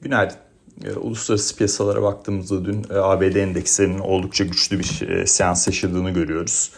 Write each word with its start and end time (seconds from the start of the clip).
Günaydın. 0.00 0.36
E, 0.84 0.92
uluslararası 0.92 1.56
piyasalara 1.56 2.02
baktığımızda 2.02 2.64
dün 2.64 2.86
e, 2.90 2.94
ABD 2.94 3.34
endekslerinin 3.36 3.98
oldukça 3.98 4.44
güçlü 4.44 4.78
bir 4.78 5.08
e, 5.08 5.26
seans 5.26 5.66
yaşadığını 5.66 6.10
görüyoruz. 6.10 6.72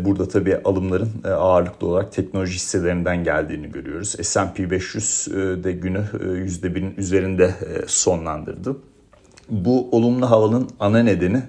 Burada 0.00 0.28
tabii 0.28 0.56
alımların 0.64 1.10
ağırlıklı 1.24 1.86
olarak 1.86 2.12
teknoloji 2.12 2.54
hisselerinden 2.54 3.24
geldiğini 3.24 3.72
görüyoruz. 3.72 4.16
S&P 4.22 4.70
500 4.70 5.26
de 5.64 5.72
günü 5.72 5.98
%1'in 5.98 6.94
üzerinde 6.96 7.54
sonlandırdı. 7.86 8.76
Bu 9.48 9.88
olumlu 9.96 10.30
havanın 10.30 10.70
ana 10.80 11.02
nedeni 11.02 11.42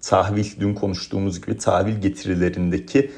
tahvil, 0.00 0.46
dün 0.60 0.74
konuştuğumuz 0.74 1.40
gibi 1.40 1.58
tahvil 1.58 2.00
getirilerindeki 2.00 3.10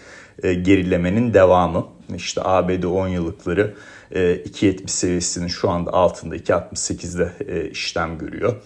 gerilemenin 0.43 1.35
devamı. 1.35 1.87
İşte 2.17 2.41
ABD 2.45 2.83
10 2.85 3.09
yıllıkları 3.09 3.75
2.70 4.13 4.85
e, 4.85 4.89
seviyesinin 4.89 5.47
şu 5.47 5.71
anda 5.71 5.93
altında 5.93 6.37
2.68'de 6.37 7.33
e, 7.49 7.71
işlem 7.71 8.19
görüyor. 8.19 8.57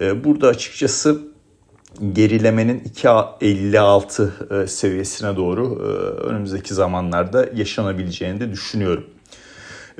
E, 0.00 0.24
burada 0.24 0.48
açıkçası 0.48 1.22
gerilemenin 2.12 2.80
2.56 2.80 4.66
seviyesine 4.66 5.36
doğru 5.36 5.76
önümüzdeki 6.24 6.74
zamanlarda 6.74 7.48
yaşanabileceğini 7.54 8.40
de 8.40 8.52
düşünüyorum. 8.52 9.04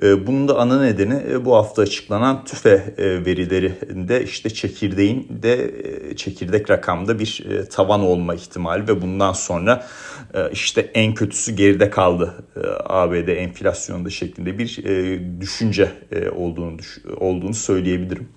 Bunun 0.03 0.49
da 0.49 0.59
ana 0.59 0.81
nedeni 0.81 1.45
bu 1.45 1.57
hafta 1.57 1.83
açıklanan 1.83 2.45
tüfe 2.45 2.95
verilerinde 2.99 4.25
işte 4.25 4.51
çekirdeğin 4.51 5.29
de 5.43 5.75
çekirdek 6.17 6.71
rakamda 6.71 7.19
bir 7.19 7.45
tavan 7.71 8.01
olma 8.01 8.35
ihtimali 8.35 8.89
ve 8.89 9.03
bundan 9.03 9.33
sonra 9.33 9.87
işte 10.53 10.91
en 10.95 11.15
kötüsü 11.15 11.53
geride 11.53 11.91
kaldı 11.91 12.45
e, 12.57 12.61
ABD 12.85 13.29
enflasyonda 13.29 14.11
şeklinde 14.11 14.59
bir 14.59 14.85
e, 14.85 15.21
düşünce 15.41 15.93
e, 16.13 16.31
olduğunu 16.31 16.77
olduğunu 17.17 17.55
söyleyebilirim. 17.55 18.29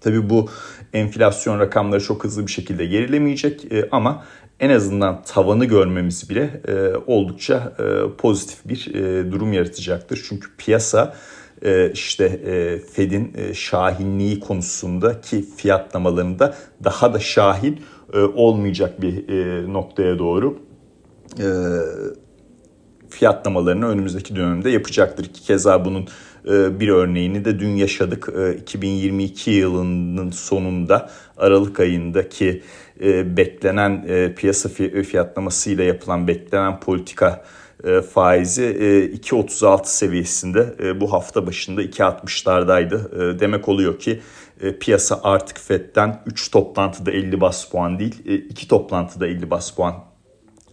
Tabii 0.00 0.30
bu 0.30 0.50
enflasyon 0.92 1.60
rakamları 1.60 2.04
çok 2.04 2.24
hızlı 2.24 2.46
bir 2.46 2.52
şekilde 2.52 2.86
gerilemeyecek 2.86 3.64
ama 3.90 4.24
en 4.60 4.70
azından 4.70 5.22
tavanı 5.22 5.64
görmemiz 5.64 6.30
bile 6.30 6.60
oldukça 7.06 7.72
pozitif 8.18 8.68
bir 8.68 8.92
durum 9.32 9.52
yaratacaktır. 9.52 10.26
Çünkü 10.28 10.48
piyasa 10.58 11.14
işte 11.92 12.28
Fed'in 12.92 13.52
şahinliği 13.52 14.40
konusunda 14.40 15.20
ki 15.20 15.44
fiyatlamalarında 15.56 16.54
daha 16.84 17.14
da 17.14 17.18
şahin 17.18 17.80
olmayacak 18.34 19.02
bir 19.02 19.28
noktaya 19.72 20.18
doğru 20.18 20.58
e, 21.38 21.48
fiyatlamalarını 23.18 23.88
önümüzdeki 23.88 24.36
dönemde 24.36 24.70
yapacaktır. 24.70 25.24
Ki 25.24 25.42
keza 25.42 25.84
bunun 25.84 26.08
e, 26.48 26.80
bir 26.80 26.88
örneğini 26.88 27.44
de 27.44 27.58
dün 27.58 27.76
yaşadık. 27.76 28.28
E, 28.38 28.54
2022 28.54 29.50
yılının 29.50 30.30
sonunda 30.30 31.10
Aralık 31.36 31.80
ayındaki 31.80 32.62
e, 33.00 33.36
beklenen 33.36 34.04
e, 34.08 34.34
piyasa 34.34 34.68
fiyatlamasıyla 35.02 35.84
yapılan 35.84 36.28
beklenen 36.28 36.80
politika 36.80 37.44
e, 37.84 38.00
faizi 38.02 38.64
e, 38.64 39.16
2.36 39.16 39.80
seviyesinde 39.84 40.74
e, 40.82 41.00
bu 41.00 41.12
hafta 41.12 41.46
başında 41.46 41.82
2.60'lardaydı. 41.82 43.34
E, 43.34 43.40
demek 43.40 43.68
oluyor 43.68 43.98
ki 43.98 44.20
e, 44.60 44.78
piyasa 44.78 45.20
artık 45.22 45.58
FED'den 45.58 46.22
3 46.26 46.50
toplantıda 46.50 47.10
50 47.10 47.40
bas 47.40 47.64
puan 47.64 47.98
değil 47.98 48.24
2 48.50 48.64
e, 48.64 48.68
toplantıda 48.68 49.26
50 49.26 49.50
bas 49.50 49.70
puan 49.70 49.94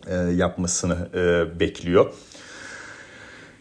e, 0.09 0.15
yapmasını 0.15 1.09
e, 1.13 1.59
bekliyor. 1.59 2.13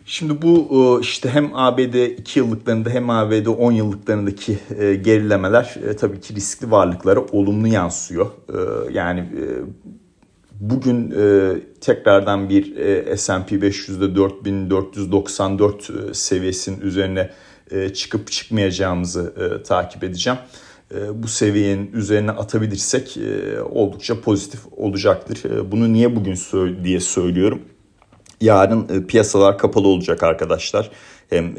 Şimdi 0.06 0.42
bu 0.42 0.68
e, 0.72 1.00
işte 1.00 1.28
hem 1.28 1.50
ABD 1.54 2.18
2 2.18 2.38
yıllıklarında 2.38 2.90
hem 2.90 3.10
ABD 3.10 3.46
10 3.46 3.72
yıllıklarındaki 3.72 4.58
gerilemeler 5.02 5.74
tabii 6.00 6.20
ki 6.20 6.34
riskli 6.34 6.70
varlıklara 6.70 7.20
olumlu 7.20 7.68
yansıyor. 7.68 8.26
Yani 8.92 9.28
bugün 10.60 11.10
tekrardan 11.80 12.48
bir 12.48 12.64
S&P 13.16 13.56
500'de 13.56 14.16
4494 14.16 16.16
seviyesinin 16.16 16.80
üzerine 16.80 17.30
çıkıp 17.94 18.30
çıkmayacağımızı 18.30 19.34
takip 19.66 20.04
edeceğim. 20.04 20.38
E, 20.92 21.22
bu 21.22 21.28
seviyenin 21.28 21.92
üzerine 21.92 22.30
atabilirsek 22.30 23.16
e, 23.16 23.60
oldukça 23.60 24.20
pozitif 24.20 24.60
olacaktır. 24.76 25.50
E, 25.50 25.72
bunu 25.72 25.92
niye 25.92 26.16
bugün 26.16 26.38
diye 26.84 27.00
söylüyorum. 27.00 27.62
Yarın 28.40 29.06
piyasalar 29.06 29.58
kapalı 29.58 29.88
olacak 29.88 30.22
arkadaşlar. 30.22 30.90
Hem 31.30 31.54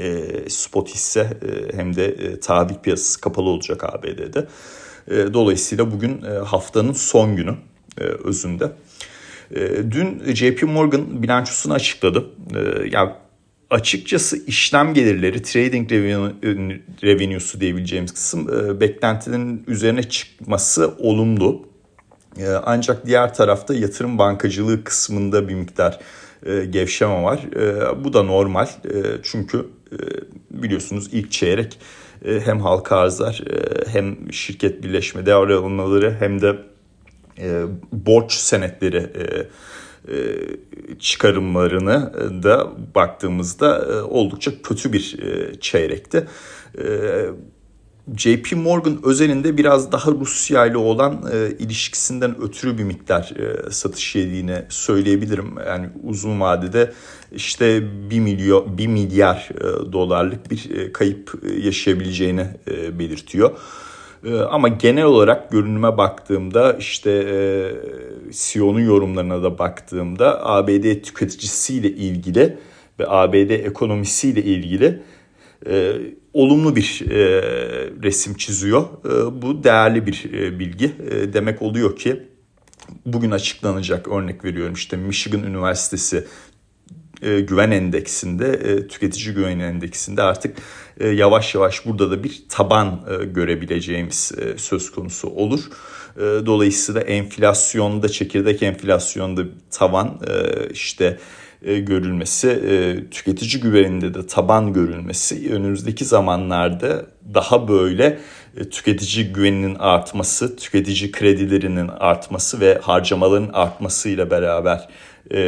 spot 0.50 0.90
hisse 0.90 1.38
hem 1.74 1.96
de 1.96 2.40
tahvil 2.40 2.76
piyasası 2.76 3.22
kapalı 3.22 3.50
olacak 3.50 3.84
ABD'de. 3.84 4.48
Dolayısıyla 5.34 5.92
bugün 5.92 6.22
haftanın 6.22 6.94
son 6.94 7.36
günü 7.36 7.56
özünde. 8.24 8.72
Dün 9.92 10.34
JP 10.34 10.64
Morgan 10.64 11.24
bilançosunu 11.24 11.74
açıkladı. 11.74 12.26
Yani 12.92 13.12
açıkçası 13.70 14.46
işlem 14.46 14.94
gelirleri, 14.94 15.42
trading 15.42 15.92
revenue'su 17.04 17.62
diyebileceğimiz 17.62 18.14
kısım 18.14 18.50
e, 18.50 18.80
üzerine 19.68 20.04
çıkması 20.04 20.94
olumlu. 21.00 21.66
E, 22.38 22.48
ancak 22.48 23.06
diğer 23.06 23.34
tarafta 23.34 23.74
yatırım 23.74 24.18
bankacılığı 24.18 24.84
kısmında 24.84 25.50
bir 25.50 25.56
miktar 25.56 26.00
e, 26.46 26.66
gevşeme 26.66 27.24
var. 27.24 27.40
Bu 28.04 28.14
da 28.14 28.24
normal 28.24 28.68
çünkü 29.24 29.66
biliyorsunuz 30.52 31.10
ilk 31.12 31.32
çeyrek 31.32 31.80
hem 32.26 32.60
halka 32.60 32.98
arzlar 32.98 33.42
hem 33.88 34.34
şirket 34.34 34.84
birleşme 34.84 35.26
devralmaları 35.26 36.16
hem 36.20 36.42
de 36.42 36.56
borç 37.92 38.34
senetleri 38.34 38.98
e, 38.98 39.48
çıkarımlarını 41.00 42.14
da 42.44 42.72
baktığımızda 42.96 43.78
e, 43.78 44.02
oldukça 44.02 44.62
kötü 44.62 44.94
bir 44.94 45.20
e, 45.20 45.60
çeyrekti. 45.60 46.28
JP 48.18 48.52
Morgan 48.56 49.00
özelinde 49.04 49.58
biraz 49.58 49.92
daha 49.92 50.12
Rusya 50.12 50.66
ile 50.66 50.78
olan 50.78 51.32
ilişkisinden 51.60 52.42
ötürü 52.42 52.78
bir 52.78 52.84
miktar 52.84 53.34
satış 53.72 54.16
yediğini 54.16 54.66
söyleyebilirim. 54.70 55.56
Yani 55.68 55.90
uzun 56.04 56.40
vadede 56.40 56.94
işte 57.32 57.84
1 58.10 58.20
milyon 58.20 58.78
1 58.78 58.88
milyar 58.88 59.50
dolarlık 59.94 60.52
bir 60.52 60.94
kayıp 60.94 61.42
yaşayabileceğini 61.64 62.48
belirtiyor. 63.00 63.52
Ee, 64.26 64.40
ama 64.40 64.68
genel 64.68 65.04
olarak 65.04 65.52
görünüme 65.52 65.98
baktığımda 65.98 66.74
işte 66.74 67.12
e, 67.12 67.38
Sion'un 68.34 68.80
yorumlarına 68.80 69.44
da 69.44 69.60
baktığımda 69.60 70.46
ABD 70.46 71.02
tüketicisiyle 71.02 71.90
ilgili 71.90 72.58
ve 73.00 73.06
ABD 73.08 73.50
ekonomisiyle 73.50 74.44
ilgili 74.44 75.02
e, 75.70 75.94
olumlu 76.34 76.76
bir 76.76 77.06
e, 77.10 77.42
resim 78.04 78.34
çiziyor. 78.34 78.82
E, 78.82 79.42
bu 79.42 79.64
değerli 79.64 80.08
bir 80.08 80.34
e, 80.34 80.60
bilgi. 80.60 80.86
E, 80.86 81.34
demek 81.34 81.62
oluyor 81.62 81.96
ki 81.96 82.24
bugün 83.06 83.32
açıklanacak 83.32 84.08
örnek 84.08 84.46
veriyorum 84.46 84.74
işte 84.74 84.98
Michigan 84.98 85.44
Üniversitesi 85.44 86.26
e, 87.22 87.40
güven 87.40 87.72
endeksinde, 87.72 88.48
e, 88.48 88.88
tüketici 88.88 89.34
güven 89.36 89.60
endeksinde 89.60 90.22
artık 90.22 90.58
e, 91.00 91.08
yavaş 91.08 91.56
yavaş 91.56 91.86
burada 91.86 92.12
da 92.12 92.24
bir 92.24 92.44
taban 92.50 93.02
görebileceğimiz 93.34 94.32
söz 94.58 94.92
konusu 94.92 95.30
olur. 95.30 95.60
Dolayısıyla 96.46 97.02
enflasyonda, 97.02 98.10
çekirdek 98.10 98.64
enflasyonda 98.64 99.42
tavan 99.72 100.20
işte 100.72 101.20
görülmesi, 101.62 102.60
tüketici 103.12 103.62
güveninde 103.62 104.14
de 104.14 104.28
taban 104.28 104.74
görülmesi 104.74 105.54
önümüzdeki 105.54 106.06
zamanlarda 106.06 107.06
daha 107.34 107.68
böyle 107.68 108.20
tüketici 108.72 109.34
güveninin 109.34 109.76
artması, 109.76 110.56
tüketici 110.56 111.12
kredilerinin 111.12 111.88
artması 111.88 112.60
ve 112.60 112.80
harcamaların 112.82 113.50
artmasıyla 113.54 114.32
beraber 114.32 114.88
e, 115.32 115.40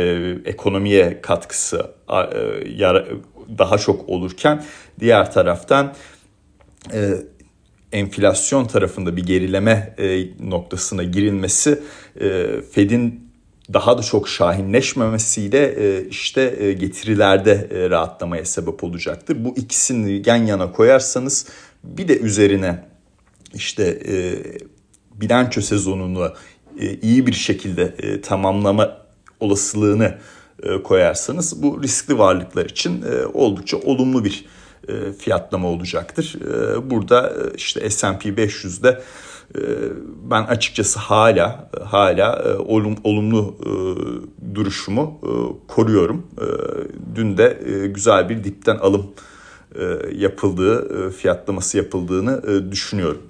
ekonomiye 0.46 1.22
katkısı 1.22 1.92
e, 2.10 2.16
daha 3.58 3.78
çok 3.78 4.10
olurken 4.10 4.64
diğer 5.00 5.32
taraftan 5.32 5.96
e, 6.94 7.14
enflasyon 7.92 8.66
tarafında 8.66 9.18
bir 9.18 9.26
gerileme 9.26 9.96
e, 9.98 10.28
noktasına 10.50 11.04
girilmesi 11.04 11.80
e, 12.22 12.48
Fed'in 12.72 13.28
daha 13.74 13.98
da 13.98 14.02
çok 14.02 14.30
şahinleşmemesiyle 14.30 15.66
e, 15.66 16.08
işte 16.08 16.56
e, 16.60 16.74
getirilerde 16.74 17.68
e, 17.72 17.90
rahatlamaya 17.90 18.46
sebep 18.46 18.84
olacaktır. 18.84 19.46
Bu 19.46 19.58
ikisini 19.58 20.24
yan 20.26 20.46
yana 20.46 20.72
koyarsanız 20.72 21.48
bir 21.84 22.08
de 22.08 22.20
üzerine 22.20 22.84
işte 23.54 23.84
e, 24.08 24.36
bilanço 25.22 25.62
sezonunu 25.62 26.34
e, 26.80 26.94
iyi 26.94 27.28
bir 27.28 27.34
şekilde 27.34 27.96
e, 28.00 28.22
tamamlama 28.22 29.07
olasılığını 29.40 30.18
e, 30.64 30.84
koyarsanız 30.84 31.64
bu 31.64 31.84
riskli 31.84 32.18
varlıklar 32.18 32.66
için 32.66 33.02
e, 33.02 33.26
oldukça 33.26 33.78
olumlu 33.78 34.26
bir 34.26 34.46
fiyatlama 35.20 35.68
olacaktır. 35.68 36.36
Burada 36.84 37.34
işte 37.56 37.90
S&P 37.90 38.30
500'de 38.30 39.02
ben 40.32 40.44
açıkçası 40.44 41.00
hala 41.00 41.70
hala 41.84 42.58
olum, 42.60 42.96
olumlu 43.04 43.56
duruşumu 44.56 45.20
koruyorum. 45.68 46.28
Dün 47.16 47.38
de 47.38 47.60
güzel 47.94 48.30
bir 48.30 48.44
dipten 48.44 48.78
alım 48.78 49.08
yapıldığı, 50.16 51.10
fiyatlaması 51.12 51.78
yapıldığını 51.78 52.72
düşünüyorum. 52.72 53.22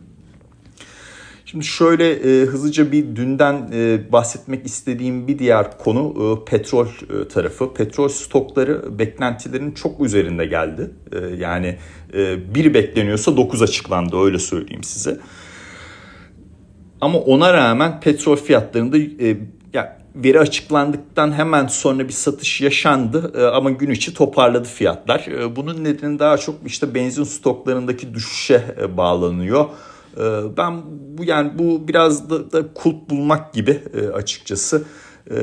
Şimdi 1.52 1.66
şöyle 1.66 2.12
e, 2.12 2.46
hızlıca 2.46 2.92
bir 2.92 3.16
dünden 3.16 3.70
e, 3.74 4.12
bahsetmek 4.12 4.66
istediğim 4.66 5.28
bir 5.28 5.40
diğer 5.40 5.78
konu 5.78 6.14
e, 6.16 6.46
petrol 6.52 6.86
e, 6.86 7.28
tarafı. 7.28 7.74
Petrol 7.74 8.08
stokları 8.08 9.00
beklentilerin 9.00 9.72
çok 9.72 10.02
üzerinde 10.02 10.46
geldi. 10.46 10.92
E, 11.12 11.18
yani 11.18 11.78
e, 12.14 12.56
biri 12.56 12.74
bekleniyorsa 12.74 13.38
9 13.38 13.62
açıklandı 13.62 14.18
öyle 14.24 14.40
söyleyeyim 14.40 14.84
size. 14.84 15.20
Ama 17.02 17.20
ona 17.20 17.54
rağmen 17.54 18.00
petrol 18.00 18.36
fiyatlarında 18.36 18.98
e, 18.98 19.38
ya 19.74 19.98
veri 20.16 20.40
açıklandıktan 20.40 21.32
hemen 21.32 21.68
sonra 21.68 22.08
bir 22.08 22.14
satış 22.14 22.62
yaşandı 22.62 23.34
e, 23.38 23.44
ama 23.44 23.70
gün 23.70 23.90
içi 23.90 24.14
toparladı 24.14 24.68
fiyatlar. 24.68 25.20
E, 25.20 25.56
bunun 25.56 25.84
nedeni 25.84 26.20
daha 26.20 26.38
çok 26.38 26.56
işte 26.66 26.96
benzin 26.96 27.24
stoklarındaki 27.24 28.14
düşüşe 28.14 28.76
e, 28.82 28.98
bağlanıyor. 28.98 29.66
Ee, 30.20 30.58
ben 30.58 30.82
bu 31.18 31.24
yani 31.24 31.52
bu 31.60 31.88
biraz 31.88 32.30
da, 32.30 32.52
da 32.52 32.74
kulp 32.74 33.10
bulmak 33.10 33.54
gibi 33.54 33.82
e, 33.94 34.08
açıkçası. 34.08 34.84
Ee, 35.32 35.36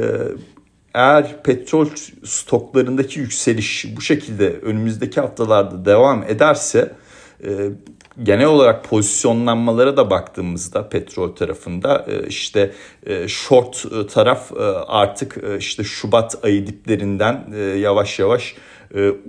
eğer 0.95 1.43
petrol 1.43 1.87
stoklarındaki 2.25 3.21
yükseliş 3.21 3.97
bu 3.97 4.01
şekilde 4.01 4.51
önümüzdeki 4.51 5.21
haftalarda 5.21 5.85
devam 5.85 6.23
ederse 6.23 6.93
e, 7.45 7.71
genel 8.23 8.47
olarak 8.47 8.85
pozisyonlanmalara 8.85 9.97
da 9.97 10.11
baktığımızda 10.11 10.89
petrol 10.89 11.35
tarafında 11.35 12.07
e, 12.09 12.27
işte 12.27 12.73
short 13.27 13.87
taraf 14.13 14.53
artık 14.87 15.37
işte 15.59 15.85
Şubat 15.85 16.45
ayı 16.45 16.67
diplerinden 16.67 17.53
yavaş 17.77 18.19
yavaş 18.19 18.55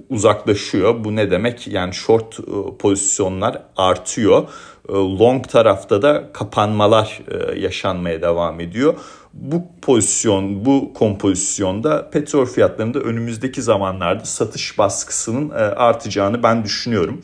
uzaklaşıyor. 0.10 1.04
Bu 1.04 1.16
ne 1.16 1.32
demek? 1.32 1.68
Yani 1.68 1.94
short 1.94 2.40
pozisyonlar 2.80 3.62
artıyor. 3.78 4.48
E, 4.90 4.94
long 4.94 5.48
tarafta 5.50 6.02
da 6.02 6.30
kapanmalar 6.34 7.22
e, 7.28 7.60
yaşanmaya 7.60 8.22
devam 8.22 8.60
ediyor. 8.60 8.94
Bu 9.34 9.64
pozisyon, 9.82 10.66
bu 10.66 10.94
kompozisyonda 10.94 12.10
petrol 12.10 12.46
fiyatlarında 12.46 13.00
önümüzdeki 13.00 13.62
zamanlarda 13.62 14.26
satış 14.26 14.78
baskısının 14.78 15.50
e, 15.50 15.54
artacağını 15.54 16.44
ben 16.44 16.64
düşünüyorum. 16.64 17.22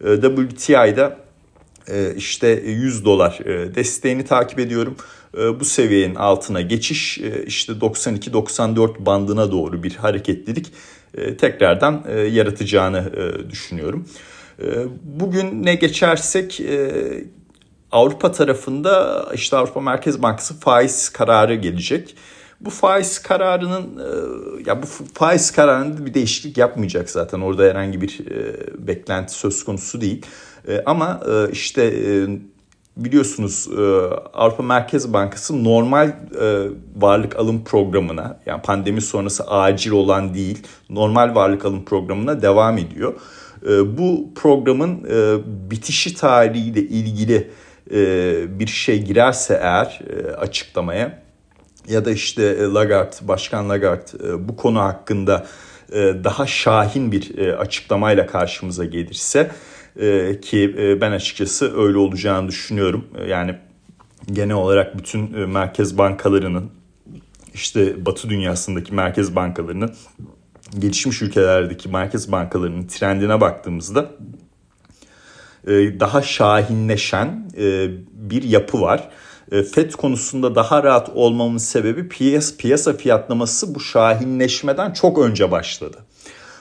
WTI'da 0.00 1.16
işte 2.16 2.48
100 2.48 3.04
dolar 3.04 3.38
desteğini 3.74 4.24
takip 4.24 4.58
ediyorum. 4.58 4.96
Bu 5.60 5.64
seviyenin 5.64 6.14
altına 6.14 6.60
geçiş 6.60 7.18
işte 7.46 7.72
92-94 7.72 9.06
bandına 9.06 9.52
doğru 9.52 9.82
bir 9.82 9.94
hareketlilik 9.94 10.72
tekrardan 11.38 12.04
yaratacağını 12.30 13.12
düşünüyorum. 13.50 14.06
Ee, 14.62 14.86
bugün 15.02 15.64
ne 15.64 15.74
geçersek 15.74 16.60
e, 16.60 16.90
Avrupa 17.92 18.32
tarafında 18.32 19.26
işte 19.34 19.56
Avrupa 19.56 19.80
Merkez 19.80 20.22
Bankası 20.22 20.60
faiz 20.60 21.08
kararı 21.08 21.54
gelecek. 21.54 22.16
Bu 22.60 22.70
faiz 22.70 23.18
kararının 23.18 23.98
e, 23.98 24.08
ya 24.66 24.82
bu 24.82 24.86
faiz 25.14 25.50
kararında 25.50 26.06
bir 26.06 26.14
değişiklik 26.14 26.58
yapmayacak 26.58 27.10
zaten. 27.10 27.40
Orada 27.40 27.62
herhangi 27.62 28.00
bir 28.00 28.26
e, 28.30 28.56
beklenti 28.86 29.32
söz 29.32 29.64
konusu 29.64 30.00
değil. 30.00 30.26
Ama 30.86 31.20
işte 31.52 31.92
biliyorsunuz 32.96 33.68
Avrupa 34.34 34.62
Merkez 34.62 35.12
Bankası 35.12 35.64
normal 35.64 36.12
varlık 36.96 37.36
alım 37.36 37.64
programına 37.64 38.40
yani 38.46 38.62
pandemi 38.62 39.00
sonrası 39.00 39.44
acil 39.44 39.90
olan 39.90 40.34
değil 40.34 40.66
normal 40.90 41.34
varlık 41.34 41.64
alım 41.64 41.84
programına 41.84 42.42
devam 42.42 42.78
ediyor. 42.78 43.14
Ee, 43.64 43.98
bu 43.98 44.30
programın 44.34 45.04
e, 45.04 45.38
bitişi 45.70 46.14
tarihiyle 46.14 46.80
ilgili 46.80 47.50
e, 47.90 48.58
bir 48.58 48.66
şey 48.66 49.02
girerse 49.02 49.58
eğer 49.62 50.00
e, 50.10 50.30
açıklamaya 50.30 51.22
ya 51.88 52.04
da 52.04 52.10
işte 52.10 52.58
Lagarde, 52.58 53.16
Başkan 53.22 53.68
Lagarde 53.68 54.48
bu 54.48 54.56
konu 54.56 54.80
hakkında 54.80 55.46
daha 56.24 56.46
şahin 56.46 57.12
bir 57.12 57.48
açıklamayla 57.48 58.26
karşımıza 58.26 58.84
gelirse 58.84 59.50
ki 60.42 60.76
ben 61.00 61.12
açıkçası 61.12 61.82
öyle 61.82 61.98
olacağını 61.98 62.48
düşünüyorum. 62.48 63.04
Yani 63.28 63.56
genel 64.32 64.56
olarak 64.56 64.98
bütün 64.98 65.48
merkez 65.48 65.98
bankalarının 65.98 66.70
işte 67.54 68.06
Batı 68.06 68.30
dünyasındaki 68.30 68.94
merkez 68.94 69.36
bankalarının 69.36 69.94
gelişmiş 70.78 71.22
ülkelerdeki 71.22 71.88
merkez 71.88 72.32
bankalarının 72.32 72.86
trendine 72.86 73.40
baktığımızda 73.40 74.10
e, 75.66 76.00
daha 76.00 76.22
şahinleşen 76.22 77.50
e, 77.58 77.88
bir 78.12 78.42
yapı 78.42 78.80
var. 78.80 79.08
E, 79.52 79.62
FED 79.62 79.92
konusunda 79.92 80.54
daha 80.54 80.82
rahat 80.82 81.10
olmamın 81.14 81.58
sebebi 81.58 82.08
piyasa, 82.08 82.56
piyasa 82.56 82.92
fiyatlaması 82.92 83.74
bu 83.74 83.80
şahinleşmeden 83.80 84.92
çok 84.92 85.18
önce 85.18 85.50
başladı. 85.50 85.98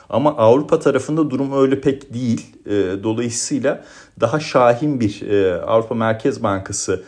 Ama 0.10 0.38
Avrupa 0.38 0.80
tarafında 0.80 1.30
durum 1.30 1.62
öyle 1.62 1.82
pek 1.82 2.14
değil. 2.14 2.56
Dolayısıyla 3.04 3.84
daha 4.22 4.40
şahin 4.40 5.00
bir 5.00 5.22
Avrupa 5.68 5.96
Merkez 5.96 6.44
Bankası 6.44 7.04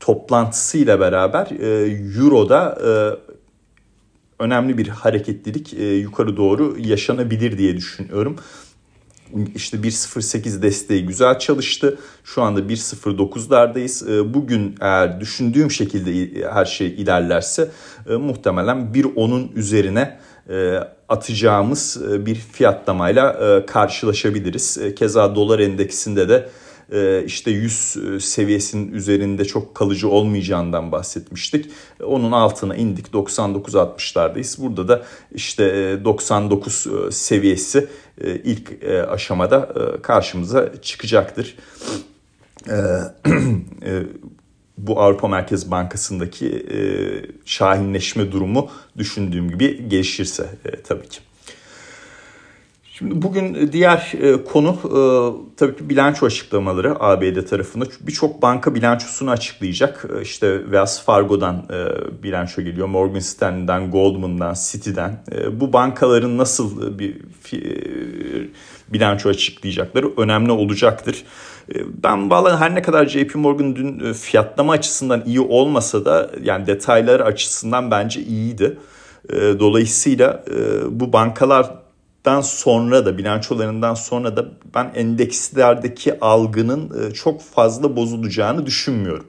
toplantısıyla 0.00 1.00
beraber 1.00 1.48
Euro'da 2.20 2.78
önemli 4.38 4.78
bir 4.78 4.88
hareketlilik 4.88 5.74
e, 5.74 5.84
yukarı 5.84 6.36
doğru 6.36 6.76
yaşanabilir 6.78 7.58
diye 7.58 7.76
düşünüyorum. 7.76 8.36
İşte 9.54 9.76
1.08 9.76 10.62
desteği 10.62 11.06
güzel 11.06 11.38
çalıştı. 11.38 11.98
Şu 12.24 12.42
anda 12.42 12.60
1.09'lardayız. 12.60 14.12
E, 14.12 14.34
bugün 14.34 14.74
eğer 14.80 15.20
düşündüğüm 15.20 15.70
şekilde 15.70 16.42
her 16.48 16.64
şey 16.64 16.86
ilerlerse 16.86 17.70
e, 18.08 18.16
muhtemelen 18.16 18.76
1.10'un 18.94 19.52
üzerine 19.54 20.18
e, 20.50 20.80
atacağımız 21.08 22.02
e, 22.12 22.26
bir 22.26 22.34
fiyatlamayla 22.34 23.32
e, 23.32 23.66
karşılaşabiliriz. 23.66 24.78
E, 24.78 24.94
keza 24.94 25.34
dolar 25.34 25.58
endeksinde 25.58 26.28
de 26.28 26.34
e, 26.34 26.65
işte 27.26 27.50
100 27.50 27.96
e, 27.96 28.20
seviyesinin 28.20 28.92
üzerinde 28.92 29.44
çok 29.44 29.74
kalıcı 29.74 30.08
olmayacağından 30.08 30.92
bahsetmiştik. 30.92 31.70
Onun 32.04 32.32
altına 32.32 32.76
indik 32.76 33.06
99-60'lardayız. 33.06 34.62
Burada 34.62 34.88
da 34.88 35.02
işte 35.32 35.64
99 36.04 36.86
e, 36.86 37.10
seviyesi 37.10 37.88
ilk 38.44 38.84
aşamada 39.08 39.74
karşımıza 40.02 40.72
çıkacaktır. 40.82 41.56
bu 44.78 45.00
Avrupa 45.00 45.28
Merkez 45.28 45.70
Bankası'ndaki 45.70 46.66
şahinleşme 47.44 48.32
durumu 48.32 48.70
düşündüğüm 48.98 49.50
gibi 49.50 49.88
gelişirse 49.88 50.46
tabii 50.84 51.08
ki. 51.08 51.18
Şimdi 52.98 53.22
bugün 53.22 53.72
diğer 53.72 54.12
e, 54.22 54.44
konu 54.44 54.70
e, 54.84 55.00
tabii 55.56 55.76
ki 55.76 55.88
bilanço 55.88 56.26
açıklamaları 56.26 57.02
ABD 57.02 57.46
tarafında. 57.46 57.84
Birçok 58.00 58.42
banka 58.42 58.74
bilançosunu 58.74 59.30
açıklayacak. 59.30 60.06
E, 60.18 60.22
işte 60.22 60.58
Wells 60.62 61.04
Fargo'dan 61.04 61.66
bilanço 62.22 62.62
geliyor, 62.62 62.86
Morgan 62.86 63.18
Stanley'den, 63.18 63.90
Goldman'dan, 63.90 64.54
Citi'den. 64.70 65.24
Bu 65.52 65.72
bankaların 65.72 66.38
nasıl 66.38 66.98
bir 66.98 67.16
bilanço 68.88 69.28
açıklayacakları 69.28 70.12
önemli 70.16 70.52
olacaktır. 70.52 71.24
Ben 72.02 72.30
valla 72.30 72.60
her 72.60 72.74
ne 72.74 72.82
kadar 72.82 73.06
JP 73.06 73.34
Morgan 73.34 73.76
dün 73.76 74.12
fiyatlama 74.12 74.72
açısından 74.72 75.22
iyi 75.26 75.40
olmasa 75.40 76.04
da 76.04 76.30
yani 76.42 76.66
detayları 76.66 77.24
açısından 77.24 77.90
bence 77.90 78.20
iyiydi. 78.20 78.78
Dolayısıyla 79.32 80.44
bu 80.90 81.12
bankalar 81.12 81.85
dan 82.26 82.40
sonra 82.40 83.06
da 83.06 83.18
bilançolarından 83.18 83.94
sonra 83.94 84.36
da 84.36 84.48
ben 84.74 84.92
endekslerdeki 84.94 86.20
algının 86.20 87.10
e, 87.10 87.14
çok 87.14 87.42
fazla 87.42 87.96
bozulacağını 87.96 88.66
düşünmüyorum. 88.66 89.26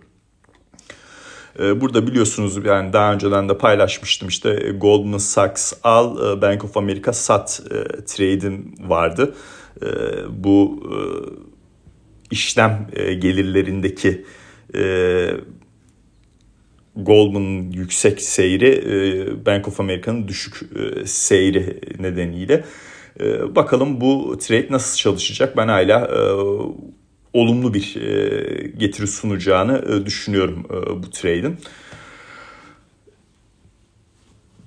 E, 1.60 1.82
burada 1.82 2.08
biliyorsunuz 2.08 2.66
yani 2.66 2.94
daha 2.94 3.13
önceden 3.13 3.50
de 3.50 3.58
paylaşmıştım 3.58 4.27
işte 4.27 4.50
e, 4.50 4.72
Goldman 4.72 5.18
Sachs 5.18 5.74
al 5.84 6.42
Bank 6.42 6.63
of 6.63 6.77
America 6.77 7.13
sat 7.13 7.62
trade'im 8.06 8.75
vardı. 8.80 9.36
Bu 10.30 10.84
işlem 12.32 12.88
gelirlerindeki 12.96 14.25
Goldman'ın 16.98 17.72
yüksek 17.72 18.22
seyri 18.22 19.46
Bank 19.46 19.68
of 19.68 19.80
America'nın 19.80 20.27
düşük 20.27 20.56
seyri 21.06 21.80
nedeniyle 22.00 22.63
Bakalım 23.56 24.01
bu 24.01 24.38
trade 24.38 24.68
nasıl 24.70 24.98
çalışacak? 24.98 25.58
Ben 25.58 25.68
hala 25.68 26.10
olumlu 27.34 27.74
bir 27.74 27.94
getiri 28.77 29.08
sunacağını 29.08 30.06
düşünüyorum 30.06 30.63
bu 31.04 31.10
trade'in. 31.10 31.58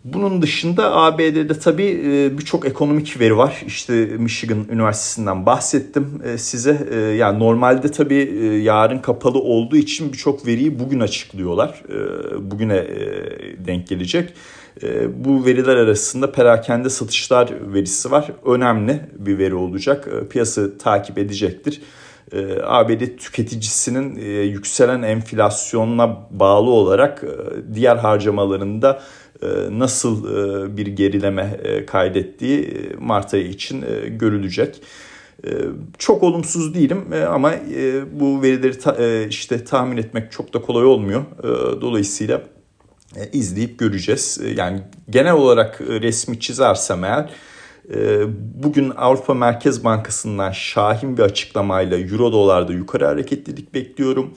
Bunun 0.04 0.42
dışında 0.42 0.96
ABD'de 0.96 1.58
tabii 1.58 2.02
e, 2.04 2.38
birçok 2.38 2.66
ekonomik 2.66 3.20
veri 3.20 3.36
var. 3.36 3.62
İşte 3.66 3.92
Michigan 4.04 4.66
Üniversitesi'nden 4.70 5.46
bahsettim 5.46 6.22
e, 6.24 6.38
size. 6.38 6.88
E, 6.90 6.96
yani 6.96 7.38
normalde 7.38 7.90
tabii 7.90 8.60
yarın 8.62 8.98
kapalı 8.98 9.38
olduğu 9.38 9.76
için 9.76 10.12
birçok 10.12 10.46
veriyi 10.46 10.78
bugün 10.78 11.00
açıklıyorlar. 11.00 11.82
Bugüne 12.40 12.86
denk 13.66 13.88
gelecek. 13.88 14.32
Bu 15.16 15.44
veriler 15.44 15.76
arasında 15.76 16.32
perakende 16.32 16.90
satışlar 16.90 17.50
verisi 17.74 18.10
var. 18.10 18.32
Önemli 18.44 19.00
bir 19.18 19.38
veri 19.38 19.54
olacak. 19.54 20.08
Piyasa 20.30 20.78
takip 20.78 21.18
edecektir. 21.18 21.82
ABD 22.64 23.16
tüketicisinin 23.18 24.16
yükselen 24.42 25.02
enflasyonla 25.02 26.28
bağlı 26.30 26.70
olarak 26.70 27.24
diğer 27.74 27.96
harcamalarında 27.96 29.02
nasıl 29.70 30.26
e, 30.26 30.76
bir 30.76 30.86
gerileme 30.86 31.60
e, 31.64 31.86
kaydettiği 31.86 32.90
Mart 33.00 33.34
ayı 33.34 33.48
için 33.48 33.84
görülecek. 34.10 34.82
Çok 35.98 36.22
olumsuz 36.22 36.74
değilim 36.74 37.04
ama 37.28 37.52
bu 38.12 38.42
verileri 38.42 39.28
işte 39.28 39.64
tahmin 39.64 39.96
etmek 39.96 40.32
çok 40.32 40.54
da 40.54 40.62
kolay 40.62 40.84
olmuyor. 40.84 41.24
Dolayısıyla 41.80 42.42
izleyip 43.32 43.78
göreceğiz. 43.78 44.40
Yani 44.56 44.80
genel 45.10 45.32
olarak 45.32 45.80
resmi 45.80 46.40
çizersem 46.40 47.04
eğer 47.04 47.30
bugün 48.62 48.92
Avrupa 48.96 49.34
Merkez 49.34 49.84
Bankası'ndan 49.84 50.52
şahin 50.52 51.16
bir 51.16 51.22
açıklamayla 51.22 51.98
Euro 51.98 52.32
dolarda 52.32 52.72
yukarı 52.72 53.04
hareketlilik 53.04 53.74
bekliyorum. 53.74 54.34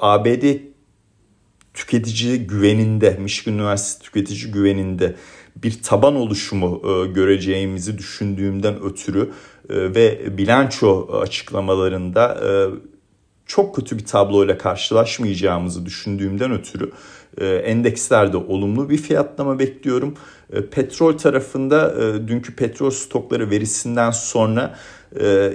ABD 0.00 0.69
tüketici 1.74 2.46
güveninde, 2.46 3.16
Michigan 3.20 3.54
Üniversitesi 3.54 4.02
tüketici 4.04 4.52
güveninde 4.52 5.14
bir 5.56 5.82
taban 5.82 6.16
oluşumu 6.16 6.82
e, 6.84 7.06
göreceğimizi 7.06 7.98
düşündüğümden 7.98 8.82
ötürü 8.82 9.30
e, 9.70 9.94
ve 9.94 10.38
bilanço 10.38 11.08
açıklamalarında 11.22 12.40
e, 12.44 12.50
çok 13.46 13.74
kötü 13.76 13.98
bir 13.98 14.04
tabloyla 14.04 14.58
karşılaşmayacağımızı 14.58 15.86
düşündüğümden 15.86 16.52
ötürü 16.52 16.92
endekslerde 17.40 18.36
olumlu 18.36 18.90
bir 18.90 18.96
fiyatlama 18.96 19.58
bekliyorum. 19.58 20.14
Petrol 20.70 21.18
tarafında 21.18 21.94
dünkü 22.28 22.56
petrol 22.56 22.90
stokları 22.90 23.50
verisinden 23.50 24.10
sonra 24.10 24.78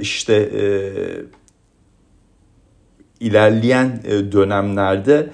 işte 0.02 0.50
ilerleyen 3.20 4.04
dönemlerde 4.32 5.32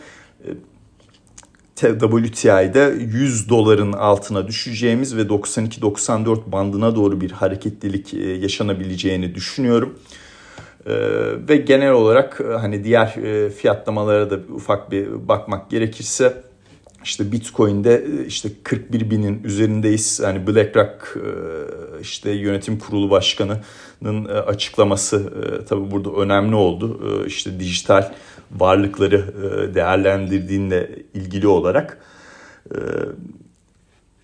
WTI'de 1.82 2.96
100 3.00 3.50
doların 3.50 3.94
altına 3.94 4.48
düşeceğimiz 4.48 5.18
ve 5.18 5.22
92-94 5.22 6.52
bandına 6.52 6.96
doğru 6.96 7.22
bir 7.22 7.32
hareketlilik 7.32 8.14
e, 8.14 8.18
yaşanabileceğini 8.18 9.36
düşünüyorum. 9.36 10.00
E, 10.86 10.94
ve 11.50 11.56
genel 11.56 11.92
olarak 11.92 12.42
e, 12.42 12.54
hani 12.54 12.84
diğer 12.84 13.16
fiyatlamalara 13.58 14.30
da 14.30 14.40
ufak 14.56 14.92
bir 14.92 15.28
bakmak 15.28 15.70
gerekirse 15.70 16.44
işte 17.04 17.32
Bitcoin'de 17.32 18.06
işte 18.28 18.50
41 18.64 19.12
binin 19.12 19.44
üzerindeyiz. 19.44 20.20
Yani 20.24 20.48
BlackRock 20.48 21.18
işte 22.02 22.32
yönetim 22.32 22.80
kurulu 22.80 23.10
başkanının 23.10 24.26
açıklaması 24.26 25.34
tabii 25.70 25.92
burada 25.92 26.12
önemli 26.12 26.56
oldu. 26.56 27.02
İşte 27.28 27.60
dijital 27.60 28.12
varlıkları 28.52 29.34
e, 29.44 29.76
değerlendirdiğinle 29.76 30.90
ilgili 31.14 31.48
olarak 31.48 31.98
e, 32.72 32.78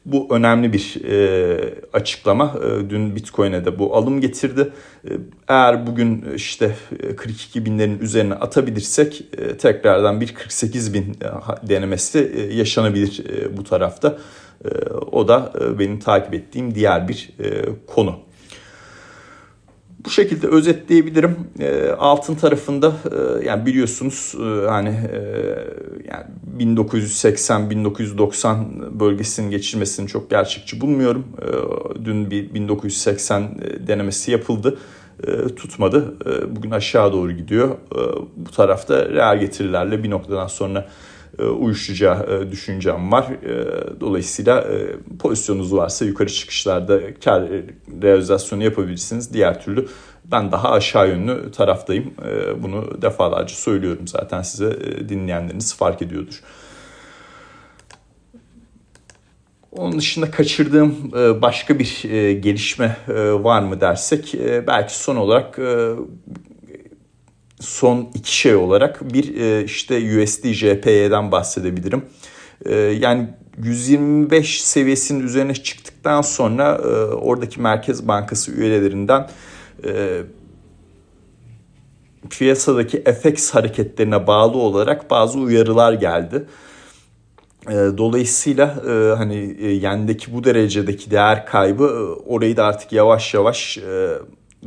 bu 0.08 0.28
önemli 0.30 0.74
bir 0.74 1.06
e, 1.06 1.74
açıklama. 1.94 2.56
Dün 2.90 3.16
Bitcoin'e 3.16 3.66
de 3.66 3.80
bu 3.80 3.96
alım 3.96 4.22
getirdi. 4.22 4.70
Eğer 5.48 5.88
bugün 5.88 6.26
işte 6.36 6.76
42 7.18 7.66
binlerin 7.66 8.00
üzerine 8.00 8.34
atabilirsek 8.34 9.24
tekrardan 9.60 10.22
bir 10.22 10.34
48 10.36 10.94
bin 10.94 11.18
denemesi 11.64 12.50
yaşanabilir 12.54 13.24
bu 13.58 13.64
tarafta. 13.64 14.18
O 15.12 15.28
da 15.28 15.54
benim 15.80 16.00
takip 16.00 16.34
ettiğim 16.34 16.76
diğer 16.76 17.08
bir 17.08 17.30
konu. 17.88 18.16
Bu 20.08 20.12
şekilde 20.12 20.48
özetleyebilirim. 20.48 21.36
E, 21.60 21.92
altın 21.92 22.36
tarafında 22.36 22.88
e, 22.88 22.92
yani 23.46 23.66
biliyorsunuz 23.66 24.36
e, 24.36 24.68
hani 24.68 24.90
e, 24.90 25.20
yani 26.12 26.26
1980-1990 26.60 29.00
bölgesinin 29.00 29.52
geçirmesini 29.52 30.08
çok 30.08 30.30
gerçekçi 30.30 30.82
bulmuyorum. 30.82 31.28
E, 31.42 31.46
dün 32.06 32.32
bir 32.32 32.54
1980 32.54 33.50
denemesi 33.88 34.32
yapıldı. 34.32 34.78
E, 35.28 35.56
tutmadı. 35.56 36.16
E, 36.26 36.56
bugün 36.56 36.72
aşağı 36.72 37.14
doğru 37.14 37.32
gidiyor. 37.32 37.70
E, 37.70 37.76
bu 38.36 38.52
tarafta 38.52 39.10
reel 39.10 39.40
getirilerle 39.40 40.04
bir 40.04 40.10
noktadan 40.10 40.48
sonra 40.48 40.80
e, 40.80 40.86
uyuşacağı 41.44 42.42
e, 42.42 42.52
düşüncem 42.52 43.12
var. 43.12 43.26
E, 43.26 44.00
dolayısıyla 44.00 44.68
pozisyonunuz 45.20 45.76
varsa 45.76 46.06
yukarı 46.06 46.30
çıkışlarda 46.30 47.14
kar 47.24 47.44
realizasyonu 48.02 48.64
yapabilirsiniz. 48.64 49.34
Diğer 49.34 49.64
türlü 49.64 49.88
ben 50.26 50.52
daha 50.52 50.72
aşağı 50.72 51.08
yönlü 51.10 51.52
taraftayım. 51.52 52.14
Bunu 52.64 53.02
defalarca 53.02 53.56
söylüyorum 53.56 54.08
zaten 54.08 54.42
size 54.42 54.80
dinleyenleriniz 55.10 55.76
fark 55.76 56.02
ediyordur. 56.02 56.42
Onun 59.72 59.98
dışında 59.98 60.32
kaçırdığım 60.32 61.12
başka 61.42 61.80
bir 61.80 62.02
gelişme 62.34 62.98
var 63.44 63.62
mı 63.62 63.82
dersek 63.82 64.36
belki 64.68 65.00
son 65.00 65.16
olarak 65.16 65.60
son 67.60 68.10
iki 68.14 68.38
şey 68.38 68.56
olarak 68.56 69.14
bir 69.14 69.36
e, 69.36 69.64
işte 69.64 69.96
USD 69.96 70.46
JPY'den 70.46 71.32
bahsedebilirim. 71.32 72.06
E, 72.66 72.76
yani 72.76 73.28
125 73.64 74.62
seviyesinin 74.62 75.24
üzerine 75.24 75.54
çıktıktan 75.54 76.22
sonra 76.22 76.76
e, 76.84 76.88
oradaki 77.16 77.62
Merkez 77.62 78.08
Bankası 78.08 78.52
üyelerinden 78.52 79.30
piyasadaki 82.30 83.04
FX 83.04 83.52
hareketlerine 83.52 84.28
bağlı 84.28 84.58
olarak 84.58 85.10
bazı 85.10 85.40
uyarılar 85.40 85.94
geldi. 85.94 86.46
Dolayısıyla 87.68 88.76
hani 89.18 89.64
yendeki 89.64 90.34
bu 90.34 90.44
derecedeki 90.44 91.12
değer 91.12 91.46
kaybı 91.46 92.16
orayı 92.26 92.58
da 92.58 92.66
artık 92.66 92.92
yavaş 92.92 93.34
yavaş 93.34 93.80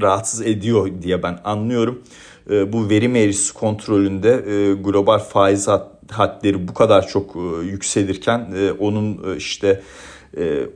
rahatsız 0.02 0.46
ediyor 0.46 0.90
diye 1.02 1.22
ben 1.22 1.38
anlıyorum. 1.44 2.02
E, 2.50 2.72
bu 2.72 2.90
verim 2.90 3.16
eğrisi 3.16 3.54
kontrolünde 3.54 4.30
e, 4.30 4.74
global 4.74 5.18
faiz 5.18 5.68
hatleri 6.10 6.68
bu 6.68 6.74
kadar 6.74 7.08
çok 7.08 7.36
e, 7.36 7.66
yükselirken 7.66 8.54
onun 8.78 9.36
işte 9.36 9.82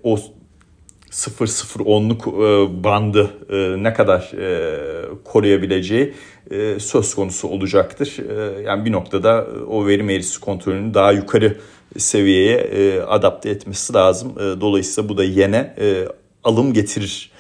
o 0.03 0.19
0-0-10'luk 1.11 2.85
bandı 2.85 3.31
ne 3.83 3.95
kadar 3.95 4.33
koruyabileceği 5.25 6.15
söz 6.79 7.15
konusu 7.15 7.49
olacaktır. 7.49 8.17
Yani 8.65 8.85
bir 8.85 8.93
noktada 8.93 9.47
o 9.69 9.87
verim 9.87 10.11
eğrisi 10.11 10.41
kontrolünü 10.41 10.95
daha 10.95 11.13
yukarı 11.13 11.57
seviyeye 11.99 13.03
adapte 13.03 13.51
etmesi 13.51 13.95
lazım. 13.95 14.33
Dolayısıyla 14.37 15.09
bu 15.09 15.17
da 15.17 15.25
yine 15.25 15.75
alım 16.45 16.73
getirir. 16.73 17.31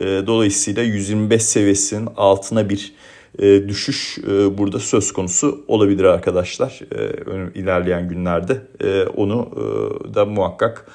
Dolayısıyla 0.00 0.82
125 0.82 1.42
seviyesinin 1.42 2.08
altına 2.16 2.68
bir 2.68 2.92
e, 3.38 3.68
düşüş 3.68 4.18
e, 4.18 4.58
burada 4.58 4.78
söz 4.78 5.12
konusu 5.12 5.64
olabilir 5.68 6.04
arkadaşlar 6.04 6.80
e, 6.92 7.60
ilerleyen 7.60 8.08
günlerde. 8.08 8.62
Onu 9.16 9.50
da 10.14 10.24
muhakkak 10.24 10.86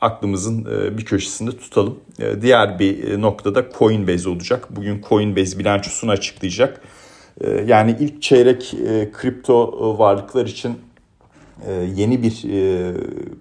aklımızın 0.00 0.64
bir 0.98 1.04
köşesinde 1.04 1.50
tutalım. 1.50 1.98
Diğer 2.40 2.78
bir 2.78 3.22
noktada 3.22 3.66
Coinbase 3.78 4.28
olacak. 4.28 4.66
Bugün 4.70 5.04
Coinbase 5.08 5.58
bilançosunu 5.58 6.10
açıklayacak. 6.10 6.80
Yani 7.66 7.96
ilk 8.00 8.22
çeyrek 8.22 8.74
kripto 9.12 9.98
varlıklar 9.98 10.46
için 10.46 10.78
yeni 11.94 12.22
bir 12.22 12.44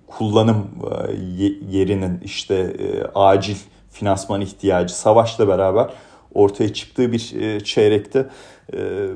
kullanım 0.07 0.67
yerinin 1.69 2.21
işte 2.23 2.73
acil 3.15 3.55
finansman 3.99 4.41
ihtiyacı 4.41 4.97
savaşla 4.97 5.47
beraber 5.47 5.89
ortaya 6.33 6.73
çıktığı 6.73 7.11
bir 7.11 7.33
e, 7.41 7.59
çeyrekte 7.59 8.25
e, 8.73 9.07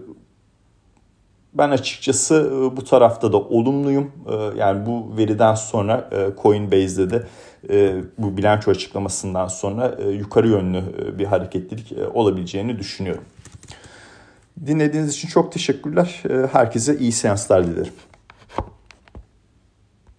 ben 1.53 1.69
açıkçası 1.69 2.51
bu 2.77 2.83
tarafta 2.83 3.33
da 3.33 3.37
olumluyum. 3.37 4.11
Yani 4.57 4.85
bu 4.85 5.17
veriden 5.17 5.55
sonra 5.55 6.09
Coinbase'de 6.41 7.09
de 7.09 7.25
bu 8.17 8.37
bilanço 8.37 8.71
açıklamasından 8.71 9.47
sonra 9.47 9.97
yukarı 10.11 10.47
yönlü 10.47 10.81
bir 11.19 11.25
hareketlilik 11.25 11.93
olabileceğini 12.13 12.79
düşünüyorum. 12.79 13.23
Dinlediğiniz 14.65 15.13
için 15.13 15.27
çok 15.27 15.51
teşekkürler. 15.51 16.23
Herkese 16.51 16.97
iyi 16.97 17.11
seanslar 17.11 17.67
dilerim. 17.67 17.93